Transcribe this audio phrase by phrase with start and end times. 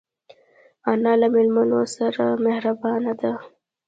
[0.91, 3.31] انا له مېلمنو سره مهربانه ده